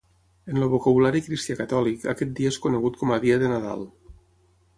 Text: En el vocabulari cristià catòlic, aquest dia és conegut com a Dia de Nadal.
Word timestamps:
En 0.51 0.61
el 0.61 0.69
vocabulari 0.69 1.21
cristià 1.27 1.57
catòlic, 1.59 2.07
aquest 2.15 2.33
dia 2.41 2.55
és 2.55 2.59
conegut 2.65 2.99
com 3.03 3.15
a 3.15 3.21
Dia 3.27 3.37
de 3.45 3.53
Nadal. 3.53 3.87